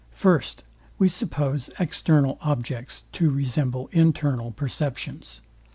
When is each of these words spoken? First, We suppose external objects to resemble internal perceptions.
First, 0.13 0.63
We 0.97 1.09
suppose 1.09 1.69
external 1.79 2.39
objects 2.41 3.03
to 3.11 3.29
resemble 3.29 3.87
internal 3.93 4.49
perceptions. 4.49 5.41